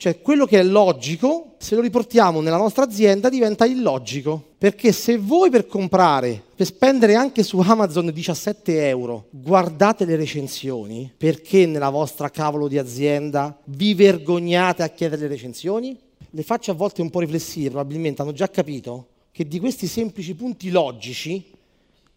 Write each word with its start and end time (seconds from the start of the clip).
Cioè 0.00 0.22
quello 0.22 0.46
che 0.46 0.58
è 0.58 0.62
logico, 0.62 1.56
se 1.58 1.74
lo 1.74 1.82
riportiamo 1.82 2.40
nella 2.40 2.56
nostra 2.56 2.84
azienda, 2.84 3.28
diventa 3.28 3.66
illogico. 3.66 4.42
Perché 4.56 4.92
se 4.92 5.18
voi 5.18 5.50
per 5.50 5.66
comprare, 5.66 6.42
per 6.54 6.64
spendere 6.64 7.16
anche 7.16 7.42
su 7.42 7.58
Amazon 7.58 8.10
17 8.10 8.88
euro, 8.88 9.26
guardate 9.28 10.06
le 10.06 10.16
recensioni, 10.16 11.12
perché 11.14 11.66
nella 11.66 11.90
vostra 11.90 12.30
cavolo 12.30 12.66
di 12.66 12.78
azienda 12.78 13.54
vi 13.64 13.92
vergognate 13.92 14.82
a 14.82 14.88
chiedere 14.88 15.20
le 15.20 15.28
recensioni? 15.28 15.94
Le 16.30 16.42
faccio 16.44 16.70
a 16.70 16.74
volte 16.74 17.02
un 17.02 17.10
po' 17.10 17.20
riflessive, 17.20 17.68
probabilmente 17.68 18.22
hanno 18.22 18.32
già 18.32 18.48
capito 18.48 19.08
che 19.30 19.46
di 19.46 19.60
questi 19.60 19.86
semplici 19.86 20.34
punti 20.34 20.70
logici, 20.70 21.44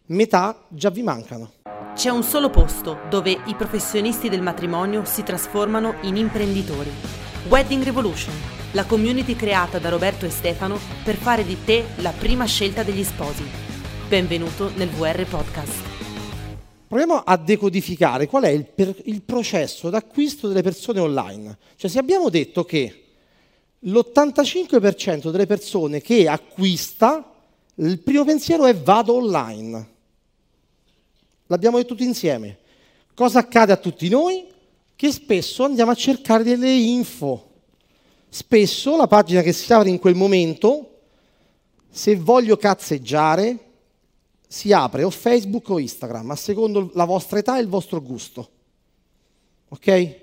metà 0.06 0.58
già 0.68 0.88
vi 0.88 1.02
mancano. 1.02 1.52
C'è 1.94 2.08
un 2.08 2.22
solo 2.22 2.48
posto 2.48 3.00
dove 3.10 3.30
i 3.30 3.54
professionisti 3.54 4.30
del 4.30 4.40
matrimonio 4.40 5.04
si 5.04 5.22
trasformano 5.22 5.96
in 6.04 6.16
imprenditori. 6.16 7.23
Wedding 7.46 7.82
Revolution, 7.82 8.32
la 8.72 8.86
community 8.86 9.36
creata 9.36 9.78
da 9.78 9.90
Roberto 9.90 10.24
e 10.24 10.30
Stefano 10.30 10.78
per 11.04 11.16
fare 11.16 11.44
di 11.44 11.58
te 11.62 11.84
la 11.96 12.10
prima 12.10 12.46
scelta 12.46 12.82
degli 12.82 13.04
sposi. 13.04 13.44
Benvenuto 14.08 14.70
nel 14.76 14.88
VR 14.88 15.26
Podcast. 15.26 15.82
Proviamo 16.88 17.18
a 17.18 17.36
decodificare 17.36 18.26
qual 18.28 18.44
è 18.44 18.48
il, 18.48 18.64
per- 18.64 18.96
il 19.04 19.20
processo 19.20 19.90
d'acquisto 19.90 20.48
delle 20.48 20.62
persone 20.62 21.00
online. 21.00 21.58
Cioè 21.76 21.90
se 21.90 21.98
abbiamo 21.98 22.30
detto 22.30 22.64
che 22.64 23.04
l'85% 23.80 25.30
delle 25.30 25.46
persone 25.46 26.00
che 26.00 26.26
acquista, 26.26 27.30
il 27.74 27.98
primo 27.98 28.24
pensiero 28.24 28.64
è 28.64 28.74
vado 28.74 29.16
online. 29.16 29.88
L'abbiamo 31.48 31.76
detto 31.76 31.88
tutti 31.88 32.04
insieme. 32.04 32.56
Cosa 33.12 33.40
accade 33.40 33.72
a 33.72 33.76
tutti 33.76 34.08
noi? 34.08 34.52
Che 34.96 35.12
spesso 35.12 35.64
andiamo 35.64 35.90
a 35.90 35.94
cercare 35.94 36.44
delle 36.44 36.72
info. 36.72 37.50
Spesso 38.28 38.96
la 38.96 39.06
pagina 39.06 39.42
che 39.42 39.52
si 39.52 39.72
apre 39.72 39.90
in 39.90 39.98
quel 39.98 40.14
momento, 40.14 41.00
se 41.90 42.16
voglio 42.16 42.56
cazzeggiare, 42.56 43.58
si 44.46 44.72
apre 44.72 45.02
o 45.02 45.10
Facebook 45.10 45.68
o 45.70 45.78
Instagram, 45.78 46.30
a 46.30 46.36
secondo 46.36 46.90
la 46.94 47.04
vostra 47.04 47.38
età 47.38 47.58
e 47.58 47.60
il 47.60 47.68
vostro 47.68 48.00
gusto. 48.00 48.50
Ok? 49.68 50.16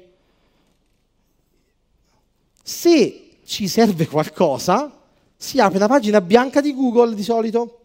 Se 2.63 3.29
ci 3.45 3.67
serve 3.67 4.07
qualcosa, 4.07 4.99
si 5.35 5.59
apre 5.59 5.77
una 5.77 5.87
pagina 5.87 6.21
bianca 6.21 6.61
di 6.61 6.73
Google 6.73 7.15
di 7.15 7.23
solito 7.23 7.79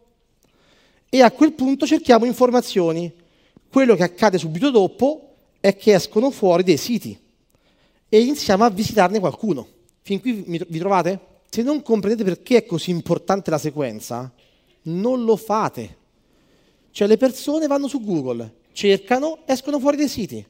e 1.08 1.22
a 1.22 1.30
quel 1.30 1.52
punto 1.52 1.86
cerchiamo 1.86 2.24
informazioni. 2.24 3.12
Quello 3.68 3.94
che 3.94 4.02
accade 4.02 4.38
subito 4.38 4.70
dopo 4.70 5.35
è 5.60 5.76
che 5.76 5.94
escono 5.94 6.30
fuori 6.30 6.62
dei 6.62 6.76
siti 6.76 7.18
e 8.08 8.20
iniziamo 8.20 8.64
a 8.64 8.70
visitarne 8.70 9.18
qualcuno. 9.18 9.66
Fin 10.02 10.20
qui 10.20 10.32
vi 10.44 10.78
trovate? 10.78 11.34
Se 11.48 11.62
non 11.62 11.82
comprendete 11.82 12.24
perché 12.24 12.58
è 12.58 12.66
così 12.66 12.90
importante 12.90 13.50
la 13.50 13.58
sequenza, 13.58 14.32
non 14.82 15.24
lo 15.24 15.36
fate. 15.36 15.96
Cioè 16.90 17.08
le 17.08 17.16
persone 17.16 17.66
vanno 17.66 17.88
su 17.88 18.02
Google, 18.02 18.54
cercano, 18.72 19.40
escono 19.46 19.78
fuori 19.80 19.96
dei 19.96 20.08
siti. 20.08 20.44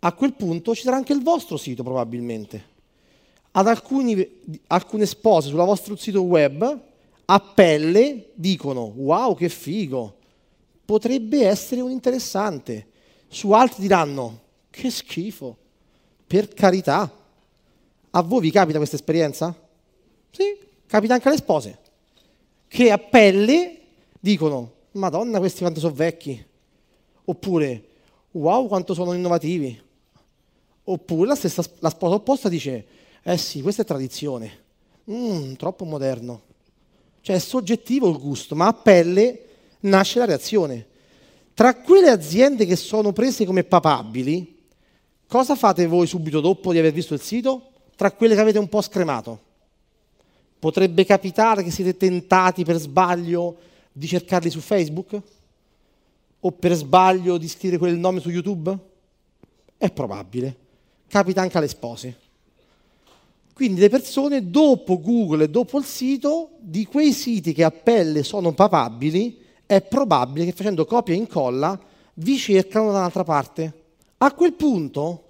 A 0.00 0.12
quel 0.12 0.34
punto 0.34 0.74
ci 0.74 0.82
sarà 0.82 0.96
anche 0.96 1.12
il 1.12 1.22
vostro 1.22 1.56
sito 1.56 1.82
probabilmente 1.82 2.76
ad 3.52 3.66
alcuni, 3.66 4.40
alcune 4.68 5.06
spose 5.06 5.48
sul 5.48 5.58
vostro 5.58 5.96
sito 5.96 6.22
web 6.22 6.80
a 7.30 7.40
pelle 7.40 8.30
dicono 8.34 8.92
wow 8.96 9.34
che 9.34 9.48
figo, 9.48 10.16
potrebbe 10.84 11.46
essere 11.46 11.80
un 11.80 11.90
interessante. 11.90 12.86
Su 13.28 13.52
altri 13.52 13.82
diranno 13.82 14.40
che 14.70 14.90
schifo, 14.90 15.56
per 16.26 16.48
carità. 16.48 17.10
A 18.10 18.22
voi 18.22 18.40
vi 18.40 18.50
capita 18.50 18.78
questa 18.78 18.96
esperienza? 18.96 19.54
Sì, 20.30 20.56
capita 20.86 21.14
anche 21.14 21.28
alle 21.28 21.36
spose, 21.36 21.78
che 22.66 22.90
a 22.90 22.98
pelle 22.98 23.80
dicono 24.18 24.72
madonna 24.92 25.38
questi 25.38 25.60
quanto 25.60 25.80
sono 25.80 25.94
vecchi, 25.94 26.44
oppure 27.24 27.84
wow 28.32 28.66
quanto 28.66 28.94
sono 28.94 29.12
innovativi, 29.12 29.80
oppure 30.84 31.28
la, 31.28 31.34
stessa, 31.34 31.62
la 31.80 31.90
sposa 31.90 32.14
opposta 32.14 32.48
dice 32.48 32.86
eh 33.22 33.36
sì, 33.36 33.60
questa 33.60 33.82
è 33.82 33.84
tradizione. 33.84 34.64
Mm, 35.10 35.54
troppo 35.54 35.84
moderno. 35.84 36.42
Cioè 37.20 37.36
è 37.36 37.38
soggettivo 37.40 38.08
il 38.08 38.18
gusto, 38.18 38.54
ma 38.54 38.68
a 38.68 38.72
pelle 38.72 39.44
nasce 39.80 40.18
la 40.18 40.24
reazione. 40.24 40.86
Tra 41.58 41.74
quelle 41.74 42.08
aziende 42.08 42.66
che 42.66 42.76
sono 42.76 43.12
prese 43.12 43.44
come 43.44 43.64
papabili, 43.64 44.58
cosa 45.26 45.56
fate 45.56 45.88
voi 45.88 46.06
subito 46.06 46.40
dopo 46.40 46.70
di 46.70 46.78
aver 46.78 46.92
visto 46.92 47.14
il 47.14 47.20
sito? 47.20 47.70
Tra 47.96 48.12
quelle 48.12 48.36
che 48.36 48.40
avete 48.40 48.60
un 48.60 48.68
po' 48.68 48.80
scremato. 48.80 49.40
Potrebbe 50.56 51.04
capitare 51.04 51.64
che 51.64 51.72
siete 51.72 51.96
tentati 51.96 52.62
per 52.62 52.76
sbaglio 52.76 53.56
di 53.90 54.06
cercarli 54.06 54.50
su 54.50 54.60
Facebook? 54.60 55.20
O 56.38 56.52
per 56.52 56.74
sbaglio 56.74 57.36
di 57.38 57.48
scrivere 57.48 57.78
quel 57.78 57.96
nome 57.96 58.20
su 58.20 58.30
YouTube? 58.30 58.78
È 59.76 59.90
probabile. 59.90 60.56
Capita 61.08 61.40
anche 61.40 61.58
alle 61.58 61.66
spose. 61.66 62.18
Quindi 63.52 63.80
le 63.80 63.88
persone 63.88 64.48
dopo 64.48 65.00
Google 65.00 65.42
e 65.42 65.50
dopo 65.50 65.76
il 65.78 65.84
sito, 65.84 66.50
di 66.60 66.86
quei 66.86 67.12
siti 67.12 67.52
che 67.52 67.64
a 67.64 67.72
pelle 67.72 68.22
sono 68.22 68.52
papabili, 68.52 69.46
è 69.68 69.82
probabile 69.82 70.46
che 70.46 70.52
facendo 70.52 70.84
copia 70.84 71.14
e 71.14 71.18
incolla 71.18 71.78
vi 72.14 72.36
cercano 72.36 72.90
da 72.90 72.98
un'altra 72.98 73.22
parte. 73.22 73.72
A 74.18 74.32
quel 74.32 74.54
punto, 74.54 75.24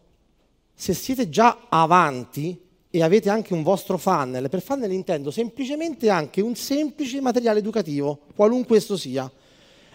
se 0.72 0.94
siete 0.94 1.28
già 1.28 1.66
avanti 1.68 2.58
e 2.88 3.02
avete 3.02 3.28
anche 3.28 3.52
un 3.52 3.62
vostro 3.62 3.98
funnel, 3.98 4.48
per 4.48 4.62
funnel 4.62 4.92
intendo 4.92 5.30
semplicemente 5.30 6.08
anche 6.08 6.40
un 6.40 6.54
semplice 6.54 7.20
materiale 7.20 7.58
educativo, 7.58 8.20
qualunque 8.34 8.78
esso 8.78 8.96
sia. 8.96 9.30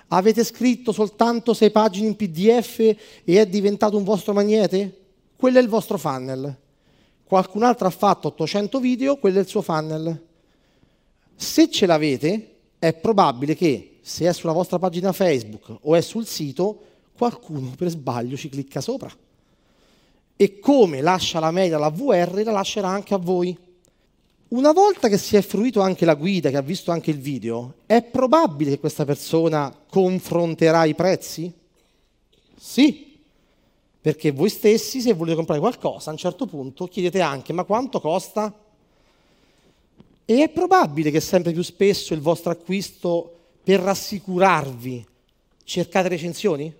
Avete 0.10 0.44
scritto 0.44 0.92
soltanto 0.92 1.56
sei 1.56 1.72
pagine 1.72 2.08
in 2.08 2.16
PDF 2.16 2.80
e 2.80 2.98
è 3.24 3.48
diventato 3.48 3.98
un 3.98 4.04
vostro 4.04 4.34
magnete? 4.34 5.00
Quello 5.36 5.58
è 5.58 5.62
il 5.62 5.70
vostro 5.70 5.98
funnel 5.98 6.58
qualcun 7.34 7.64
altro 7.64 7.88
ha 7.88 7.90
fatto 7.90 8.28
800 8.28 8.80
video, 8.80 9.18
quello 9.18 9.40
è 9.40 9.42
il 9.42 9.48
suo 9.48 9.64
funnel. 9.64 10.24
Se 11.36 11.68
ce 11.68 11.88
l'avete, 11.88 12.58
è 12.78 12.94
probabile 12.94 13.56
che 13.56 13.93
se 14.06 14.28
è 14.28 14.34
sulla 14.34 14.52
vostra 14.52 14.80
pagina 14.80 15.14
Facebook 15.14 15.78
o 15.80 15.96
è 15.96 16.02
sul 16.02 16.26
sito, 16.26 16.78
qualcuno 17.18 17.72
per 17.78 17.88
sbaglio 17.88 18.36
ci 18.36 18.50
clicca 18.50 18.82
sopra. 18.82 19.10
E 20.36 20.60
come 20.60 21.00
lascia 21.00 21.40
la 21.40 21.52
mail 21.52 21.76
alla 21.76 21.90
VR, 21.90 22.44
la 22.44 22.52
lascerà 22.52 22.90
anche 22.90 23.14
a 23.14 23.18
voi. 23.18 23.58
Una 24.50 24.74
volta 24.74 25.08
che 25.08 25.18
si 25.18 25.38
è 25.38 25.42
fruito 25.42 25.80
anche 25.80 26.04
la 26.04 26.16
guida, 26.16 26.50
che 26.50 26.58
ha 26.58 26.62
visto 26.62 26.92
anche 26.92 27.12
il 27.12 27.18
video, 27.18 27.76
è 27.86 28.04
probabile 28.04 28.72
che 28.72 28.80
questa 28.80 29.06
persona 29.06 29.74
confronterà 29.90 30.84
i 30.84 30.96
prezzi? 30.96 31.52
Sì, 32.58 33.18
perché 34.02 34.32
voi 34.32 34.50
stessi, 34.50 35.00
se 35.00 35.14
volete 35.14 35.38
comprare 35.38 35.62
qualcosa, 35.62 36.10
a 36.10 36.12
un 36.12 36.20
certo 36.20 36.46
punto 36.46 36.88
chiedete 36.88 37.22
anche 37.22 37.54
ma 37.54 37.64
quanto 37.64 38.02
costa? 38.02 38.54
E 40.26 40.44
è 40.44 40.50
probabile 40.50 41.10
che 41.10 41.22
sempre 41.22 41.54
più 41.54 41.62
spesso 41.62 42.14
il 42.14 42.20
vostro 42.20 42.52
acquisto, 42.52 43.38
per 43.64 43.80
rassicurarvi, 43.80 45.06
cercate 45.64 46.10
recensioni? 46.10 46.74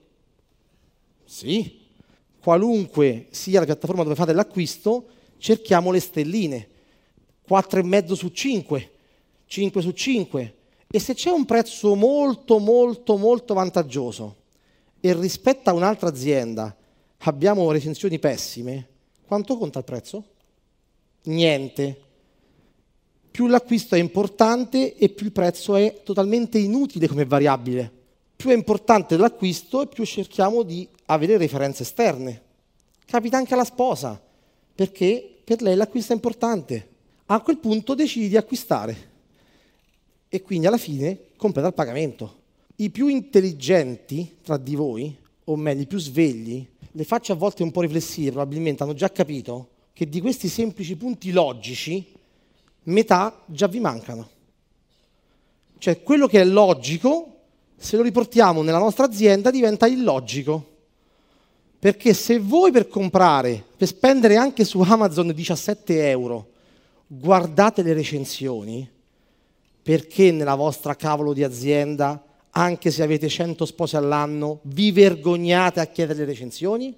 Sì. 1.24 1.82
Qualunque 2.42 3.28
sia 3.30 3.60
la 3.60 3.66
piattaforma 3.66 4.04
dove 4.04 4.16
fate 4.16 4.34
l'acquisto, 4.34 5.06
cerchiamo 5.38 5.92
le 5.92 6.00
stelline. 6.00 6.68
4,5 7.48 8.14
su 8.14 8.30
5, 8.30 8.92
5 9.46 9.82
su 9.82 9.92
5. 9.92 10.56
E 10.88 11.00
se 11.00 11.14
c'è 11.14 11.30
un 11.30 11.46
prezzo 11.46 11.96
molto, 11.96 12.60
molto, 12.60 13.18
molto 13.18 13.54
vantaggioso 13.54 14.36
e 15.00 15.14
rispetto 15.14 15.70
a 15.70 15.74
un'altra 15.74 16.10
azienda 16.10 16.76
abbiamo 17.20 17.72
recensioni 17.72 18.20
pessime, 18.20 18.88
quanto 19.26 19.58
conta 19.58 19.80
il 19.80 19.86
prezzo? 19.86 20.24
Niente. 21.24 22.02
Più 23.34 23.48
l'acquisto 23.48 23.96
è 23.96 23.98
importante 23.98 24.96
e 24.96 25.10
più 25.10 25.26
il 25.26 25.32
prezzo 25.32 25.76
è 25.76 26.02
totalmente 26.04 26.60
inutile 26.60 27.08
come 27.08 27.26
variabile. 27.26 27.92
Più 28.36 28.52
è 28.52 28.54
importante 28.54 29.18
l'acquisto 29.18 29.82
e 29.82 29.88
più 29.88 30.06
cerchiamo 30.06 30.62
di 30.62 30.88
avere 31.08 31.38
referenze 31.38 31.82
esterne. 31.82 32.44
Capita 33.04 33.38
anche 33.38 33.56
alla 33.56 33.64
sposa, 33.64 34.22
perché 34.76 35.40
per 35.44 35.64
lei 35.64 35.76
l'acquisto 35.76 36.12
è 36.12 36.16
importante. 36.16 36.90
A 37.26 37.42
quel 37.42 37.58
punto 37.58 37.96
decidi 37.96 38.30
di 38.30 38.38
acquistare 38.38 39.10
e 40.30 40.44
quindi 40.44 40.68
alla 40.68 40.78
fine 40.78 41.30
completa 41.36 41.70
il 41.70 41.74
pagamento. 41.74 42.42
I 42.76 42.92
più 42.92 43.08
intelligenti 43.08 44.36
tra 44.44 44.58
di 44.58 44.76
voi, 44.76 45.18
o 45.46 45.56
meglio 45.56 45.82
i 45.82 45.88
più 45.88 45.98
svegli, 45.98 46.64
le 46.92 47.04
facce 47.04 47.32
a 47.32 47.36
volte 47.36 47.64
un 47.64 47.72
po' 47.72 47.82
riflessive 47.82 48.30
probabilmente 48.30 48.84
hanno 48.84 48.94
già 48.94 49.12
capito 49.12 49.70
che 49.92 50.08
di 50.08 50.22
questi 50.22 50.48
semplici 50.48 50.96
punti 50.96 51.32
logici 51.32 52.22
metà 52.84 53.42
già 53.46 53.68
vi 53.68 53.80
mancano. 53.80 54.30
Cioè 55.78 56.02
quello 56.02 56.28
che 56.28 56.42
è 56.42 56.46
logico, 56.46 57.40
se 57.76 57.98
lo 57.98 58.04
riportiamo 58.04 58.62
nella 58.62 58.78
nostra 58.78 59.06
azienda, 59.06 59.52
diventa 59.52 59.88
illogico. 59.88 60.72
Perché 61.78 62.14
se 62.14 62.40
voi 62.40 62.72
per 62.72 62.88
comprare, 62.88 63.62
per 63.76 63.88
spendere 63.88 64.38
anche 64.38 64.64
su 64.64 64.80
Amazon 64.80 65.34
17 65.34 66.10
euro, 66.10 66.52
guardate 67.08 67.82
le 67.84 67.94
recensioni, 67.94 68.90
perché 69.82 70.32
nella 70.32 70.56
vostra 70.56 70.96
cavolo 70.96 71.34
di 71.34 71.44
azienda, 71.44 72.24
anche 72.52 72.90
se 72.90 73.04
avete 73.04 73.28
100 73.28 73.66
sposi 73.66 73.98
all'anno, 73.98 74.60
vi 74.64 74.94
vergognate 74.94 75.82
a 75.82 75.88
chiedere 75.88 76.20
le 76.20 76.26
recensioni? 76.26 76.96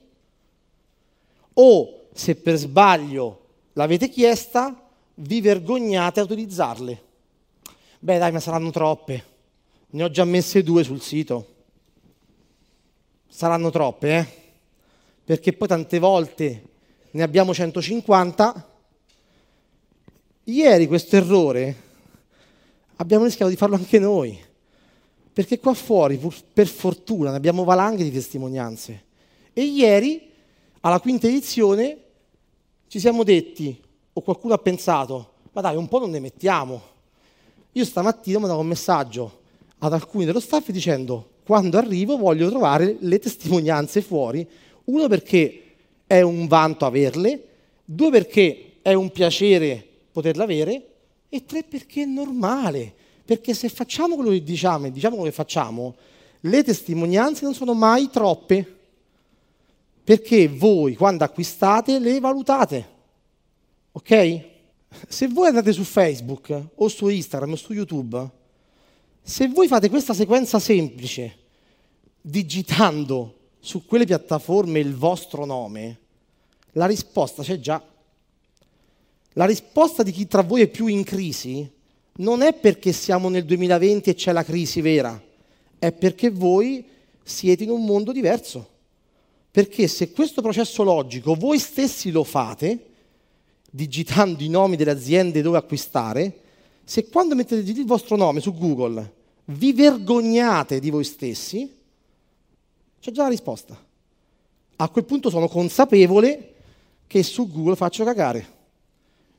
O 1.53 2.07
se 2.13 2.35
per 2.35 2.55
sbaglio 2.57 3.45
l'avete 3.73 4.09
chiesta, 4.09 4.84
vi 5.15 5.41
vergognate 5.41 6.19
a 6.19 6.23
utilizzarle? 6.23 7.03
Beh 7.99 8.17
dai, 8.17 8.31
ma 8.31 8.39
saranno 8.39 8.71
troppe. 8.71 9.23
Ne 9.91 10.03
ho 10.03 10.09
già 10.09 10.25
messe 10.25 10.63
due 10.63 10.83
sul 10.83 11.01
sito. 11.01 11.53
Saranno 13.27 13.69
troppe, 13.69 14.17
eh? 14.17 14.43
Perché 15.23 15.53
poi 15.53 15.67
tante 15.67 15.99
volte 15.99 16.63
ne 17.11 17.23
abbiamo 17.23 17.53
150. 17.53 18.69
Ieri 20.43 20.87
questo 20.87 21.15
errore 21.15 21.83
abbiamo 22.97 23.25
rischiato 23.25 23.49
di 23.49 23.57
farlo 23.57 23.75
anche 23.75 23.99
noi. 23.99 24.39
Perché 25.33 25.59
qua 25.59 25.73
fuori, 25.73 26.19
per 26.53 26.67
fortuna, 26.67 27.31
ne 27.31 27.37
abbiamo 27.37 27.63
valanghe 27.63 28.03
di 28.03 28.11
testimonianze. 28.11 29.03
E 29.51 29.63
ieri, 29.63 30.31
alla 30.81 30.99
quinta 30.99 31.27
edizione, 31.27 31.97
ci 32.87 32.99
siamo 32.99 33.23
detti, 33.23 33.81
o 34.17 34.21
qualcuno 34.21 34.53
ha 34.53 34.57
pensato, 34.57 35.31
ma 35.51 35.59
dai, 35.59 35.75
un 35.75 35.89
po' 35.89 35.99
non 35.99 36.09
ne 36.09 36.21
mettiamo. 36.21 36.81
Io 37.73 37.83
stamattina 37.83 38.37
ho 38.37 38.39
mandato 38.39 38.61
un 38.61 38.67
messaggio 38.67 39.39
ad 39.79 39.91
alcuni 39.91 40.23
dello 40.23 40.39
staff 40.39 40.69
dicendo, 40.69 41.31
quando 41.45 41.77
arrivo 41.77 42.15
voglio 42.17 42.49
trovare 42.49 42.95
le 42.99 43.19
testimonianze 43.19 44.01
fuori, 44.01 44.47
uno 44.85 45.07
perché 45.09 45.63
è 46.07 46.21
un 46.21 46.47
vanto 46.47 46.85
averle, 46.85 47.47
due 47.83 48.09
perché 48.09 48.77
è 48.81 48.93
un 48.93 49.11
piacere 49.11 49.85
poterle 50.13 50.43
avere, 50.43 50.87
e 51.27 51.43
tre 51.43 51.63
perché 51.63 52.03
è 52.03 52.05
normale, 52.05 52.93
perché 53.25 53.53
se 53.53 53.67
facciamo 53.67 54.15
quello 54.15 54.29
che 54.29 54.43
diciamo 54.43 54.85
e 54.85 54.91
diciamo 54.91 55.15
quello 55.15 55.29
che 55.29 55.35
facciamo, 55.35 55.95
le 56.39 56.63
testimonianze 56.63 57.43
non 57.43 57.53
sono 57.53 57.73
mai 57.73 58.09
troppe, 58.09 58.75
perché 60.05 60.47
voi 60.47 60.95
quando 60.95 61.25
acquistate 61.25 61.99
le 61.99 62.21
valutate, 62.21 62.93
ok? 63.95 64.43
Se 65.07 65.27
voi 65.27 65.47
andate 65.47 65.71
su 65.71 65.83
Facebook 65.83 66.67
o 66.75 66.87
su 66.87 67.07
Instagram 67.07 67.53
o 67.53 67.55
su 67.55 67.73
YouTube, 67.73 68.29
se 69.21 69.47
voi 69.47 69.67
fate 69.67 69.89
questa 69.89 70.13
sequenza 70.13 70.59
semplice, 70.59 71.37
digitando 72.21 73.39
su 73.59 73.85
quelle 73.85 74.05
piattaforme 74.05 74.79
il 74.79 74.95
vostro 74.95 75.45
nome, 75.45 75.99
la 76.73 76.85
risposta 76.85 77.41
c'è 77.41 77.59
già. 77.59 77.83
La 79.33 79.45
risposta 79.45 80.03
di 80.03 80.11
chi 80.11 80.27
tra 80.27 80.43
voi 80.43 80.61
è 80.61 80.67
più 80.67 80.87
in 80.87 81.03
crisi 81.03 81.69
non 82.17 82.41
è 82.41 82.53
perché 82.53 82.91
siamo 82.91 83.29
nel 83.29 83.45
2020 83.45 84.09
e 84.09 84.13
c'è 84.13 84.31
la 84.31 84.43
crisi 84.43 84.81
vera, 84.81 85.21
è 85.79 85.91
perché 85.91 86.29
voi 86.29 86.85
siete 87.23 87.63
in 87.63 87.69
un 87.69 87.83
mondo 87.83 88.11
diverso. 88.11 88.69
Perché 89.51 89.87
se 89.87 90.11
questo 90.11 90.41
processo 90.41 90.83
logico 90.83 91.33
voi 91.33 91.59
stessi 91.59 92.11
lo 92.11 92.23
fate, 92.23 92.94
digitando 93.75 94.41
i 94.41 94.47
nomi 94.47 94.75
delle 94.75 94.91
aziende 94.91 95.41
dove 95.41 95.57
acquistare, 95.57 96.39
se 96.83 97.09
quando 97.09 97.35
mettete 97.35 97.69
il 97.69 97.85
vostro 97.85 98.15
nome 98.15 98.39
su 98.39 98.53
Google 98.53 99.13
vi 99.45 99.73
vergognate 99.73 100.79
di 100.79 100.89
voi 100.89 101.03
stessi, 101.03 101.71
c'è 102.99 103.11
già 103.11 103.23
la 103.23 103.29
risposta. 103.29 103.77
A 104.77 104.89
quel 104.89 105.05
punto 105.05 105.29
sono 105.29 105.47
consapevole 105.47 106.53
che 107.07 107.21
su 107.21 107.51
Google 107.51 107.75
faccio 107.75 108.03
cagare 108.03 108.53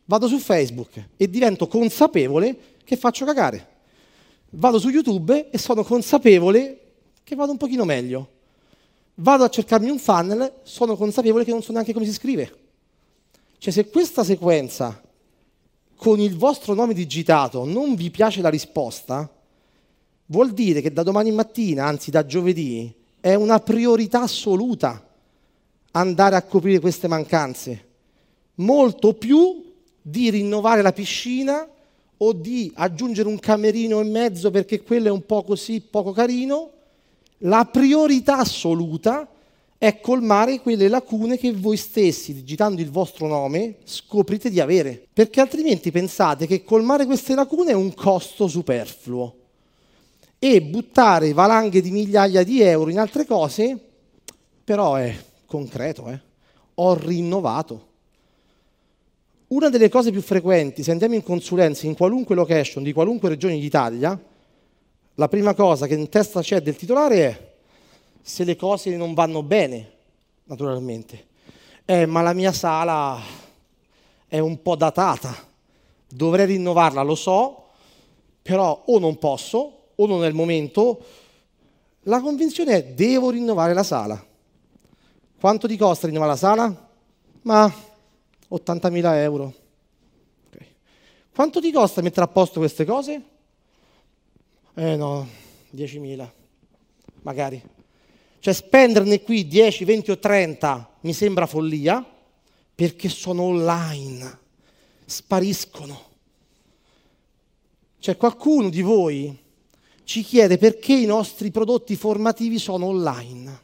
vado 0.07 0.29
su 0.29 0.39
Facebook 0.39 1.09
e 1.17 1.29
divento 1.29 1.69
consapevole 1.69 2.57
che 2.85 2.97
faccio 2.97 3.25
cagare. 3.25 3.75
Vado 4.51 4.79
su 4.79 4.89
YouTube 4.89 5.51
e 5.51 5.59
sono 5.59 5.85
consapevole 5.85 6.81
che 7.23 7.35
vado 7.35 7.53
un 7.53 7.59
pochino 7.59 7.85
meglio. 7.85 8.31
Vado 9.17 9.45
a 9.45 9.49
cercarmi 9.49 9.91
un 9.91 9.99
funnel, 9.99 10.61
sono 10.63 10.97
consapevole 10.97 11.45
che 11.45 11.51
non 11.51 11.63
so 11.63 11.73
neanche 11.73 11.93
come 11.93 12.05
si 12.05 12.13
scrive. 12.13 12.66
Cioè 13.67 13.75
se 13.75 13.91
questa 13.91 14.23
sequenza 14.23 15.03
con 15.97 16.21
il 16.21 16.37
vostro 16.37 16.73
nome 16.73 16.95
digitato 16.95 17.65
non 17.65 17.97
vi 17.97 18.13
piace 18.13 18.41
la 18.41 18.49
risposta, 18.49 19.29
vuol 20.27 20.53
dire 20.53 20.81
che 20.81 20.93
da 20.93 21.03
domani 21.03 21.33
mattina, 21.33 21.85
anzi 21.85 22.13
da 22.13 22.25
giovedì, 22.25 22.95
è 23.19 23.35
una 23.35 23.59
priorità 23.59 24.21
assoluta 24.21 25.05
andare 25.91 26.37
a 26.37 26.43
coprire 26.43 26.79
queste 26.79 27.09
mancanze, 27.09 27.87
molto 28.55 29.15
più 29.15 29.65
di 30.01 30.31
rinnovare 30.31 30.81
la 30.81 30.93
piscina 30.93 31.69
o 32.19 32.33
di 32.33 32.71
aggiungere 32.73 33.27
un 33.27 33.41
camerino 33.41 34.01
in 34.01 34.13
mezzo 34.13 34.53
perché 34.53 34.85
quello 34.85 35.09
è 35.09 35.11
un 35.11 35.27
po' 35.27 35.43
così 35.43 35.81
poco 35.81 36.13
carino, 36.13 36.71
la 37.39 37.65
priorità 37.65 38.37
assoluta 38.37 39.29
è 39.79 40.01
colmare 40.01 40.61
quelle 40.61 40.89
lacune 40.89 41.37
che 41.37 41.53
voi 41.53 41.77
stessi, 41.77 42.33
digitando 42.33 42.81
il 42.81 42.91
vostro 42.91 43.27
nome, 43.27 43.77
scoprite 43.85 44.49
di 44.49 44.61
avere. 44.61 45.07
Perché 45.13 45.41
altrimenti 45.41 45.91
pensate 45.91 46.47
che 46.47 46.65
colmare 46.65 47.05
queste 47.05 47.35
lacune 47.35 47.73
è 47.73 47.75
un 47.75 47.93
costo 47.93 48.49
superfluo. 48.49 49.37
E 50.39 50.63
buttare 50.63 51.33
valanghe 51.33 51.81
di 51.81 51.91
migliaia 51.91 52.43
di 52.43 52.63
euro 52.63 52.91
in 52.91 52.99
altre 52.99 53.27
cose, 53.27 53.79
però 54.65 54.95
è 54.95 55.15
concreto, 55.47 56.09
eh? 56.09 56.21
Ho 56.75 56.95
rinnovato. 56.95 57.87
Una 59.49 59.69
delle 59.69 59.89
cose 59.89 60.11
più 60.11 60.23
frequenti, 60.23 60.83
se 60.83 60.91
andiamo 60.91 61.15
in 61.15 61.23
consulenza 61.23 61.87
in 61.87 61.95
qualunque 61.95 62.35
location 62.35 62.83
di 62.83 62.93
qualunque 62.93 63.29
regione 63.29 63.59
d'Italia, 63.59 64.21
la 65.15 65.29
prima 65.29 65.55
cosa 65.55 65.87
che 65.87 65.95
in 65.95 66.09
testa 66.09 66.41
c'è 66.43 66.61
del 66.61 66.77
titolare 66.77 67.17
è 67.17 67.46
se 68.27 68.43
le 68.43 68.57
cose 68.57 68.97
non 68.97 69.15
vanno 69.15 69.45
bene, 69.45 69.93
naturalmente. 70.47 71.29
Eh, 71.85 72.07
ma 72.07 72.23
la 72.23 72.33
mia 72.33 72.51
sala 72.51 73.21
è 74.27 74.41
un 74.41 74.61
po' 74.63 74.75
datata, 74.75 75.33
dovrei 76.09 76.47
rinnovarla, 76.47 77.03
lo 77.03 77.15
so, 77.15 77.69
però 78.43 78.83
o 78.87 78.99
non 78.99 79.17
posso, 79.19 79.91
o 79.95 80.07
non 80.07 80.25
è 80.25 80.27
il 80.27 80.35
momento. 80.35 81.05
La 82.01 82.21
convinzione 82.21 82.75
è 82.75 82.85
devo 82.85 83.31
rinnovare 83.31 83.73
la 83.73 83.85
sala. 83.85 84.27
Quanto 85.39 85.69
ti 85.69 85.77
costa 85.77 86.09
rinnovare 86.09 86.33
la 86.33 86.37
sala? 86.37 86.91
Ma 87.43 87.73
80.000 88.51 89.15
euro. 89.19 89.55
Okay. 90.49 90.67
Quanto 91.33 91.61
ti 91.61 91.71
costa 91.71 92.03
mettere 92.03 92.27
a 92.27 92.29
posto 92.29 92.59
queste 92.59 92.85
cose? 92.85 93.23
Eh 94.75 94.97
no, 94.97 95.29
10.000, 95.73 96.29
magari. 97.23 97.75
Cioè 98.47 98.55
spenderne 98.55 99.23
qui 99.23 99.49
10, 99.49 99.85
20 99.85 100.11
o 100.13 100.19
30 100.21 100.99
mi 101.01 101.13
sembra 101.13 101.47
follia 101.47 102.09
perché 102.77 103.09
sono 103.09 103.43
online, 103.43 104.39
spariscono. 105.05 106.01
Cioè 107.99 108.17
qualcuno 108.17 108.69
di 108.69 108.83
voi 108.83 109.37
ci 110.05 110.23
chiede 110.23 110.59
perché 110.59 110.93
i 110.93 111.07
nostri 111.07 111.51
prodotti 111.51 111.97
formativi 111.97 112.61
sono 112.61 112.87
online. 112.87 113.61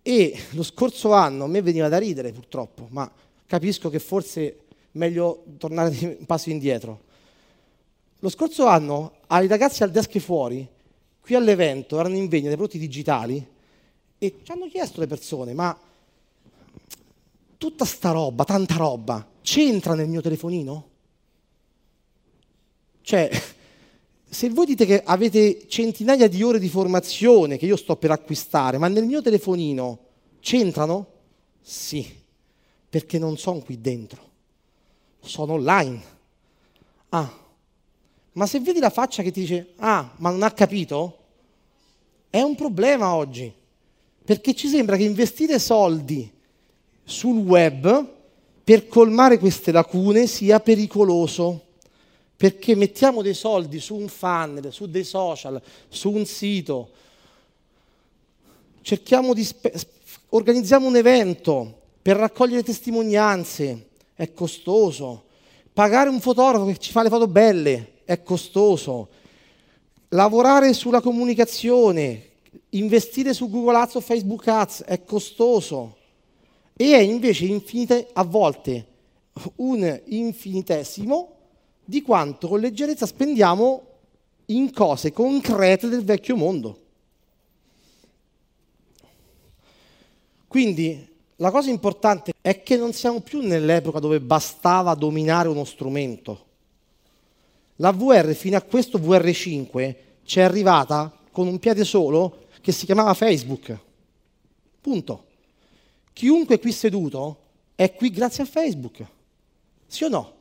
E 0.00 0.34
lo 0.52 0.62
scorso 0.62 1.12
anno, 1.12 1.44
a 1.44 1.48
me 1.48 1.60
veniva 1.60 1.90
da 1.90 1.98
ridere 1.98 2.32
purtroppo, 2.32 2.86
ma 2.92 3.12
capisco 3.44 3.90
che 3.90 3.98
forse 3.98 4.46
è 4.48 4.54
meglio 4.92 5.44
tornare 5.58 6.16
un 6.18 6.24
passo 6.24 6.48
indietro. 6.48 7.02
Lo 8.20 8.30
scorso 8.30 8.64
anno 8.64 9.16
ai 9.26 9.46
ragazzi 9.46 9.82
al 9.82 9.90
desk 9.90 10.16
fuori, 10.16 10.66
qui 11.28 11.36
all'evento, 11.36 12.00
erano 12.00 12.14
in 12.14 12.26
vendita 12.26 12.48
dei 12.48 12.56
prodotti 12.56 12.78
digitali 12.78 13.46
e 14.16 14.40
ci 14.42 14.50
hanno 14.50 14.66
chiesto 14.66 14.98
le 15.00 15.06
persone, 15.06 15.52
ma 15.52 15.78
tutta 17.58 17.84
sta 17.84 18.12
roba, 18.12 18.44
tanta 18.44 18.76
roba, 18.76 19.28
c'entra 19.42 19.94
nel 19.94 20.08
mio 20.08 20.22
telefonino? 20.22 20.88
Cioè, 23.02 23.28
se 24.26 24.48
voi 24.48 24.64
dite 24.64 24.86
che 24.86 25.02
avete 25.02 25.68
centinaia 25.68 26.28
di 26.28 26.42
ore 26.42 26.58
di 26.58 26.70
formazione 26.70 27.58
che 27.58 27.66
io 27.66 27.76
sto 27.76 27.96
per 27.96 28.10
acquistare, 28.10 28.78
ma 28.78 28.88
nel 28.88 29.04
mio 29.04 29.20
telefonino 29.20 29.98
c'entrano? 30.40 31.06
Sì, 31.60 32.10
perché 32.88 33.18
non 33.18 33.36
sono 33.36 33.58
qui 33.58 33.78
dentro, 33.78 34.30
sono 35.20 35.52
online. 35.52 36.02
Ah, 37.10 37.30
ma 38.38 38.46
se 38.46 38.60
vedi 38.60 38.78
la 38.78 38.88
faccia 38.88 39.24
che 39.24 39.32
ti 39.32 39.40
dice, 39.40 39.72
ah, 39.78 40.12
ma 40.18 40.30
non 40.30 40.44
ha 40.44 40.52
capito? 40.52 41.16
È 42.30 42.40
un 42.40 42.54
problema 42.54 43.12
oggi, 43.12 43.52
perché 44.24 44.54
ci 44.54 44.68
sembra 44.68 44.96
che 44.96 45.02
investire 45.02 45.58
soldi 45.58 46.30
sul 47.02 47.38
web 47.38 48.06
per 48.62 48.86
colmare 48.86 49.40
queste 49.40 49.72
lacune 49.72 50.28
sia 50.28 50.60
pericoloso 50.60 51.64
perché 52.36 52.76
mettiamo 52.76 53.22
dei 53.22 53.34
soldi 53.34 53.80
su 53.80 53.96
un 53.96 54.06
funnel, 54.06 54.72
su 54.72 54.86
dei 54.86 55.02
social, 55.02 55.60
su 55.88 56.12
un 56.12 56.24
sito, 56.24 56.90
cerchiamo 58.82 59.34
di 59.34 59.42
spe- 59.42 59.72
organizziamo 60.28 60.86
un 60.86 60.94
evento 60.94 61.80
per 62.00 62.14
raccogliere 62.14 62.62
testimonianze, 62.62 63.88
è 64.14 64.32
costoso. 64.32 65.24
Pagare 65.72 66.08
un 66.08 66.20
fotografo 66.20 66.66
che 66.66 66.78
ci 66.78 66.92
fa 66.92 67.02
le 67.02 67.08
foto 67.08 67.26
belle 67.26 67.96
è 68.08 68.22
costoso. 68.22 69.10
Lavorare 70.08 70.72
sulla 70.72 71.02
comunicazione, 71.02 72.30
investire 72.70 73.34
su 73.34 73.50
Google 73.50 73.76
Ads 73.76 73.96
o 73.96 74.00
Facebook 74.00 74.48
Ads 74.48 74.84
è 74.84 75.04
costoso 75.04 75.98
e 76.74 76.94
è 76.94 77.00
invece 77.00 77.44
infinite, 77.44 78.08
a 78.14 78.24
volte 78.24 78.86
un 79.56 80.00
infinitesimo 80.06 81.34
di 81.84 82.00
quanto 82.00 82.48
con 82.48 82.60
leggerezza 82.60 83.04
spendiamo 83.04 83.82
in 84.46 84.72
cose 84.72 85.12
concrete 85.12 85.86
del 85.88 86.02
vecchio 86.02 86.36
mondo. 86.36 86.80
Quindi 90.46 91.06
la 91.36 91.50
cosa 91.50 91.68
importante 91.68 92.32
è 92.40 92.62
che 92.62 92.78
non 92.78 92.94
siamo 92.94 93.20
più 93.20 93.42
nell'epoca 93.42 93.98
dove 93.98 94.18
bastava 94.18 94.94
dominare 94.94 95.48
uno 95.48 95.64
strumento. 95.64 96.46
La 97.80 97.92
VR 97.92 98.34
fino 98.34 98.56
a 98.56 98.62
questo 98.62 98.98
VR5 98.98 99.94
ci 100.24 100.40
è 100.40 100.42
arrivata 100.42 101.12
con 101.30 101.46
un 101.46 101.58
piede 101.58 101.84
solo 101.84 102.46
che 102.60 102.72
si 102.72 102.86
chiamava 102.86 103.14
Facebook. 103.14 103.78
Punto. 104.80 105.24
Chiunque 106.12 106.58
qui 106.58 106.72
seduto 106.72 107.38
è 107.76 107.94
qui 107.94 108.10
grazie 108.10 108.42
a 108.42 108.46
Facebook. 108.46 109.06
Sì 109.86 110.04
o 110.04 110.08
no? 110.08 110.32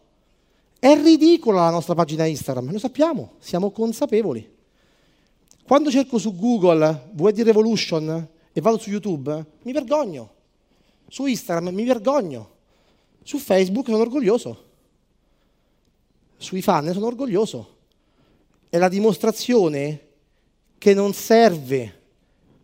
È 0.79 0.99
ridicola 0.99 1.61
la 1.61 1.69
nostra 1.69 1.93
pagina 1.93 2.25
Instagram, 2.25 2.71
lo 2.71 2.79
sappiamo, 2.79 3.33
siamo 3.39 3.69
consapevoli. 3.69 4.55
Quando 5.63 5.91
cerco 5.91 6.17
su 6.17 6.35
Google 6.35 7.09
VD 7.11 7.41
Revolution 7.41 8.27
e 8.51 8.61
vado 8.61 8.79
su 8.79 8.89
YouTube, 8.89 9.45
mi 9.61 9.71
vergogno. 9.71 10.31
Su 11.07 11.25
Instagram 11.25 11.73
mi 11.73 11.83
vergogno. 11.83 12.49
Su 13.21 13.37
Facebook 13.37 13.87
sono 13.87 14.01
orgoglioso. 14.01 14.65
Sui 16.37 16.61
fan 16.61 16.91
sono 16.93 17.07
orgoglioso. 17.07 17.75
È 18.69 18.77
la 18.77 18.89
dimostrazione 18.89 20.05
che 20.77 20.93
non 20.93 21.13
serve 21.13 21.97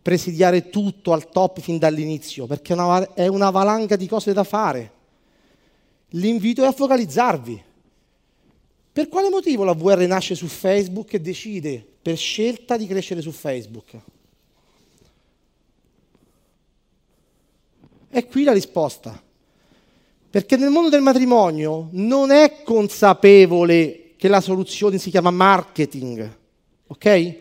presidiare 0.04 0.68
tutto 0.68 1.12
al 1.12 1.30
top 1.30 1.60
fin 1.60 1.78
dall'inizio, 1.78 2.46
perché 2.46 2.74
è 3.14 3.26
una, 3.26 3.50
valanga 3.50 3.96
di 3.96 4.06
cose 4.06 4.32
da 4.34 4.44
fare. 4.44 4.92
L'invito 6.10 6.62
è 6.62 6.66
a 6.66 6.72
focalizzarvi. 6.72 7.62
Per 8.92 9.08
quale 9.08 9.30
motivo 9.30 9.64
la 9.64 9.72
VR 9.72 10.06
nasce 10.06 10.34
su 10.34 10.46
Facebook 10.46 11.14
e 11.14 11.20
decide 11.20 11.84
per 12.00 12.16
scelta 12.16 12.76
di 12.76 12.86
crescere 12.86 13.22
su 13.22 13.30
Facebook? 13.30 13.98
È 18.10 18.26
qui 18.26 18.44
la 18.44 18.52
risposta. 18.52 19.20
Perché 20.34 20.56
nel 20.56 20.70
mondo 20.70 20.88
del 20.88 21.00
matrimonio 21.00 21.90
non 21.92 22.32
è 22.32 22.64
consapevole 22.64 24.14
che 24.16 24.26
la 24.26 24.40
soluzione 24.40 24.98
si 24.98 25.10
chiama 25.10 25.30
marketing, 25.30 26.36
ok? 26.88 27.34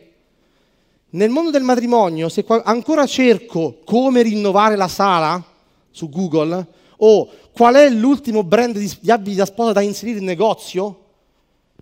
Nel 1.10 1.32
mondo 1.32 1.50
del 1.50 1.64
matrimonio, 1.64 2.30
se 2.30 2.46
ancora 2.48 3.08
cerco 3.08 3.80
come 3.84 4.22
rinnovare 4.22 4.76
la 4.76 4.88
sala 4.88 5.44
su 5.90 6.08
Google 6.08 6.68
o 6.98 7.30
qual 7.52 7.74
è 7.74 7.90
l'ultimo 7.90 8.44
brand 8.44 8.78
di 8.78 9.10
abiti 9.10 9.38
da 9.38 9.46
sposa 9.46 9.72
da 9.72 9.82
inserire 9.82 10.20
in 10.20 10.26
negozio, 10.26 11.06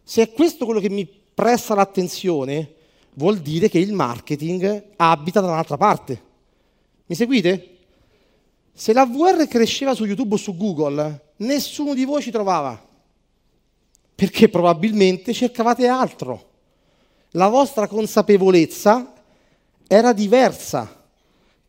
se 0.06 0.22
è 0.22 0.32
questo 0.32 0.63
quello 0.63 0.80
che 0.80 0.89
mi 0.89 1.06
presta 1.06 1.75
l'attenzione, 1.75 2.75
vuol 3.15 3.39
dire 3.39 3.68
che 3.68 3.80
il 3.80 3.91
marketing 3.91 4.82
abita 4.96 5.41
da 5.41 5.48
un'altra 5.48 5.75
parte. 5.75 6.22
Mi 7.08 7.15
seguite? 7.15 7.71
Se 8.74 8.94
la 8.94 9.06
VR 9.06 9.48
cresceva 9.48 9.94
su 9.94 10.06
YouTube 10.06 10.36
o 10.36 10.38
su 10.38 10.56
Google, 10.56 11.34
nessuno 11.38 11.94
di 11.94 12.06
voi 12.06 12.22
ci 12.22 12.32
trovava, 12.32 12.82
perché 14.16 14.50
probabilmente 14.50 15.34
cercavate 15.34 15.88
altro. 15.88 16.50
La 17.32 17.48
vostra 17.48 17.88
consapevolezza 17.88 19.13
era 19.88 20.13
diversa. 20.13 21.00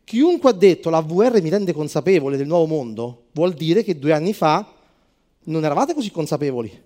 Chiunque 0.03 0.49
ha 0.49 0.53
detto 0.53 0.89
la 0.89 1.01
VR 1.01 1.41
mi 1.41 1.49
rende 1.49 1.73
consapevole 1.73 2.37
del 2.37 2.47
nuovo 2.47 2.65
mondo, 2.65 3.25
vuol 3.31 3.53
dire 3.53 3.83
che 3.83 3.97
due 3.97 4.13
anni 4.13 4.33
fa 4.33 4.73
non 5.45 5.63
eravate 5.63 5.93
così 5.93 6.11
consapevoli. 6.11 6.81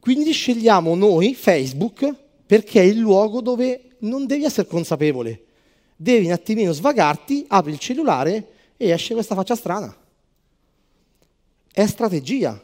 Quindi 0.00 0.32
scegliamo 0.32 0.94
noi, 0.94 1.34
Facebook, 1.34 2.14
perché 2.46 2.80
è 2.80 2.84
il 2.84 2.98
luogo 2.98 3.40
dove 3.40 3.96
non 4.00 4.26
devi 4.26 4.44
essere 4.44 4.68
consapevole. 4.68 5.44
Devi 5.96 6.26
un 6.26 6.32
attimino 6.32 6.72
svagarti, 6.72 7.44
apri 7.48 7.72
il 7.72 7.78
cellulare 7.78 8.52
e 8.78 8.90
esce 8.90 9.12
questa 9.12 9.34
faccia 9.34 9.56
strana. 9.56 9.94
È 11.70 11.86
strategia, 11.86 12.58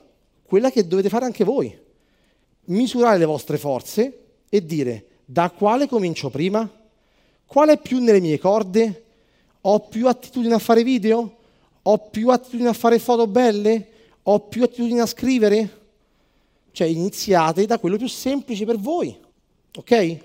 quella 0.45 0.71
che 0.71 0.87
dovete 0.87 1.11
fare 1.11 1.27
anche 1.27 1.45
voi. 1.45 1.77
Misurare 2.67 3.19
le 3.19 3.27
vostre 3.27 3.59
forze 3.59 4.21
e 4.49 4.65
dire 4.65 5.07
da 5.25 5.51
quale 5.51 5.89
comincio 5.89 6.31
prima? 6.31 6.71
Qual 7.45 7.69
è 7.69 7.79
più 7.79 7.99
nelle 7.99 8.21
mie 8.21 8.39
corde? 8.39 9.05
Ho 9.63 9.81
più 9.81 10.09
attitudine 10.09 10.55
a 10.55 10.59
fare 10.59 10.83
video? 10.83 11.37
Ho 11.83 11.99
più 11.99 12.31
attitudine 12.31 12.69
a 12.69 12.73
fare 12.73 12.99
foto 12.99 13.27
belle? 13.27 13.89
Ho 14.23 14.41
più 14.41 14.63
attitudine 14.63 15.01
a 15.01 15.07
scrivere? 15.07 15.83
Cioè 16.71 16.87
iniziate 16.87 17.67
da 17.67 17.79
quello 17.79 17.97
più 17.97 18.09
semplice 18.09 18.65
per 18.65 18.79
voi, 18.79 19.17
ok? 19.77 20.19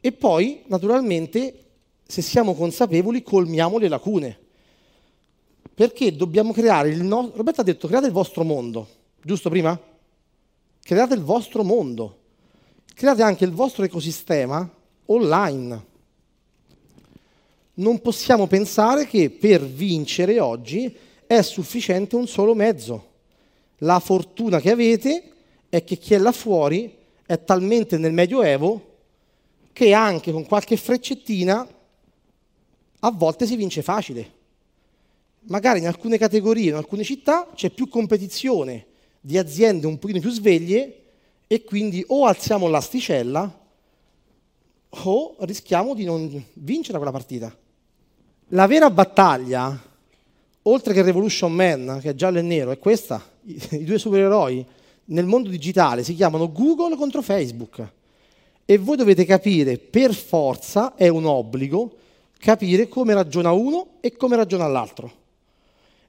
E 0.00 0.12
poi, 0.12 0.62
naturalmente, 0.66 1.64
se 2.06 2.22
siamo 2.22 2.54
consapevoli, 2.54 3.22
colmiamo 3.22 3.78
le 3.78 3.88
lacune. 3.88 4.38
Perché 5.74 6.14
dobbiamo 6.14 6.52
creare 6.52 6.90
il 6.90 7.02
nostro... 7.02 7.36
Roberto 7.36 7.60
ha 7.60 7.64
detto 7.64 7.88
create 7.88 8.06
il 8.06 8.12
vostro 8.12 8.44
mondo, 8.44 8.88
giusto 9.22 9.50
prima? 9.50 9.78
Create 10.82 11.14
il 11.14 11.22
vostro 11.22 11.64
mondo. 11.64 12.18
Create 12.94 13.22
anche 13.22 13.44
il 13.44 13.52
vostro 13.52 13.84
ecosistema 13.84 14.70
online 15.06 15.92
non 17.74 18.00
possiamo 18.00 18.46
pensare 18.46 19.06
che 19.06 19.30
per 19.30 19.64
vincere 19.64 20.38
oggi 20.38 20.94
è 21.26 21.42
sufficiente 21.42 22.14
un 22.14 22.26
solo 22.26 22.54
mezzo. 22.54 23.12
La 23.78 23.98
fortuna 23.98 24.60
che 24.60 24.70
avete 24.70 25.32
è 25.68 25.82
che 25.82 25.96
chi 25.96 26.14
è 26.14 26.18
là 26.18 26.30
fuori 26.30 26.96
è 27.26 27.42
talmente 27.42 27.98
nel 27.98 28.12
Medioevo 28.12 28.92
che 29.72 29.92
anche 29.92 30.30
con 30.30 30.46
qualche 30.46 30.76
freccettina 30.76 31.66
a 33.00 33.10
volte 33.10 33.46
si 33.46 33.56
vince 33.56 33.82
facile. 33.82 34.42
Magari 35.46 35.80
in 35.80 35.86
alcune 35.86 36.16
categorie, 36.16 36.70
in 36.70 36.76
alcune 36.76 37.04
città 37.04 37.48
c'è 37.54 37.70
più 37.70 37.88
competizione 37.88 38.86
di 39.20 39.36
aziende 39.36 39.86
un 39.86 39.98
pochino 39.98 40.20
più 40.20 40.30
sveglie 40.30 41.02
e 41.46 41.64
quindi 41.64 42.04
o 42.08 42.26
alziamo 42.26 42.66
l'asticella 42.68 43.62
o 44.88 45.36
rischiamo 45.40 45.94
di 45.94 46.04
non 46.04 46.44
vincere 46.54 46.96
quella 46.96 47.12
partita. 47.12 47.54
La 48.48 48.66
vera 48.66 48.90
battaglia, 48.90 49.78
oltre 50.62 50.94
che 50.94 51.02
Revolution 51.02 51.52
Man, 51.52 51.98
che 52.00 52.10
è 52.10 52.14
giallo 52.14 52.38
e 52.38 52.42
nero, 52.42 52.70
è 52.70 52.78
questa, 52.78 53.22
i, 53.42 53.84
due 53.84 53.98
supereroi 53.98 54.64
nel 55.06 55.26
mondo 55.26 55.50
digitale 55.50 56.02
si 56.02 56.14
chiamano 56.14 56.50
Google 56.50 56.96
contro 56.96 57.20
Facebook. 57.20 57.86
E 58.64 58.78
voi 58.78 58.96
dovete 58.96 59.26
capire, 59.26 59.76
per 59.76 60.14
forza, 60.14 60.94
è 60.94 61.08
un 61.08 61.26
obbligo, 61.26 61.96
capire 62.38 62.88
come 62.88 63.12
ragiona 63.12 63.52
uno 63.52 63.98
e 64.00 64.16
come 64.16 64.36
ragiona 64.36 64.66
l'altro. 64.66 65.22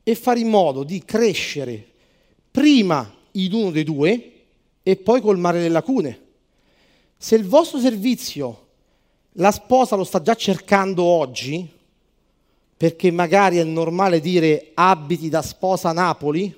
E 0.08 0.14
fare 0.14 0.40
in 0.40 0.50
modo 0.50 0.84
di 0.84 1.04
crescere 1.04 1.84
prima 2.52 3.12
in 3.32 3.54
uno 3.54 3.72
dei 3.72 3.84
due 3.84 4.32
e 4.84 4.96
poi 4.98 5.20
colmare 5.20 5.60
le 5.60 5.70
lacune. 5.70 6.20
Se 7.18 7.36
il 7.36 7.48
vostro 7.48 7.80
servizio 7.80 8.68
la 9.38 9.50
sposa 9.50 9.96
lo 9.96 10.04
sta 10.04 10.22
già 10.22 10.36
cercando 10.36 11.04
oggi, 11.04 11.68
perché 12.78 13.10
magari 13.10 13.58
è 13.58 13.64
normale 13.64 14.20
dire 14.20 14.72
abiti 14.76 15.28
da 15.28 15.42
sposa 15.42 15.90
a 15.90 15.94
Napoli, 15.94 16.56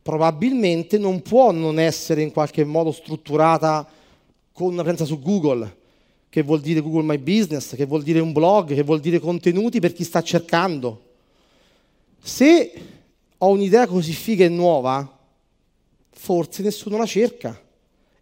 probabilmente 0.00 0.96
non 0.96 1.20
può 1.20 1.52
non 1.52 1.78
essere 1.78 2.22
in 2.22 2.32
qualche 2.32 2.64
modo 2.64 2.92
strutturata 2.92 3.86
con 4.52 4.72
una 4.72 4.82
presenza 4.82 5.04
su 5.04 5.20
Google, 5.20 5.76
che 6.30 6.42
vuol 6.42 6.60
dire 6.60 6.80
Google 6.80 7.02
My 7.02 7.18
Business, 7.18 7.76
che 7.76 7.84
vuol 7.84 8.02
dire 8.02 8.20
un 8.20 8.32
blog, 8.32 8.74
che 8.74 8.82
vuol 8.82 9.00
dire 9.00 9.18
contenuti 9.18 9.80
per 9.80 9.92
chi 9.92 10.02
sta 10.02 10.22
cercando. 10.22 11.07
Se 12.20 12.72
ho 13.38 13.48
un'idea 13.48 13.86
così 13.86 14.12
figa 14.12 14.44
e 14.44 14.48
nuova, 14.48 15.18
forse 16.10 16.62
nessuno 16.62 16.96
la 16.96 17.06
cerca. 17.06 17.60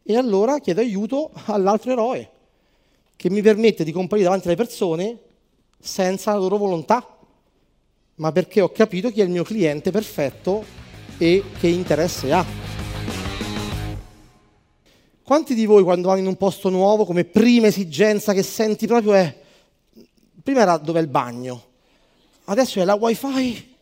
E 0.03 0.17
allora 0.17 0.61
chiedo 0.61 0.81
aiuto 0.81 1.33
all'altro 1.47 1.91
eroe, 1.91 2.31
che 3.17 3.31
mi 3.31 3.43
permette 3.43 3.83
di 3.83 3.93
comparire 3.93 4.27
davanti 4.27 4.47
alle 4.47 4.57
persone 4.57 5.19
senza 5.79 6.33
la 6.33 6.39
loro 6.39 6.59
volontà, 6.59 7.19
ma 8.17 8.33
perché 8.33 8.61
ho 8.61 8.71
capito 8.71 9.11
chi 9.11 9.21
è 9.21 9.25
il 9.25 9.31
mio 9.31 9.43
cliente 9.43 9.91
perfetto 9.91 10.65
e 11.19 11.43
che 11.59 11.69
interesse 11.69 12.33
ha. 12.33 12.45
Quanti 15.23 15.55
di 15.55 15.67
voi 15.67 15.83
quando 15.83 16.07
vanno 16.07 16.21
in 16.21 16.27
un 16.27 16.37
posto 16.37 16.69
nuovo 16.69 17.05
come 17.05 17.25
prima 17.25 17.67
esigenza 17.67 18.33
che 18.33 18.45
senti 18.45 18.87
proprio 18.87 19.15
è, 19.15 19.37
prima 20.41 20.61
era 20.61 20.77
dove 20.77 21.01
è 21.01 21.03
il 21.03 21.09
bagno, 21.09 21.65
adesso 22.45 22.81
è 22.81 22.85
la 22.85 22.95
wifi 22.95 23.75